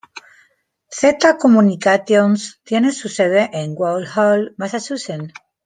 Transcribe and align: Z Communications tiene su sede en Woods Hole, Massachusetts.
Z 0.89 1.27
Communications 1.37 2.59
tiene 2.63 2.91
su 2.91 3.07
sede 3.07 3.51
en 3.53 3.75
Woods 3.77 4.17
Hole, 4.17 4.55
Massachusetts. 4.57 5.31